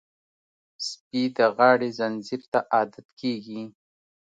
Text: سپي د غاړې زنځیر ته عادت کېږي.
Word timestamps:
سپي 0.87 1.23
د 1.37 1.37
غاړې 1.57 1.89
زنځیر 1.99 2.41
ته 2.51 2.59
عادت 2.73 3.07
کېږي. 3.19 3.61